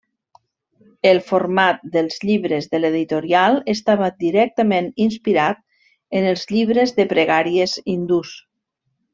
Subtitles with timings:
[1.09, 5.63] El format dels llibres de l'editorial estava directament inspirat
[6.21, 8.35] en els llibres de pregàries hindús.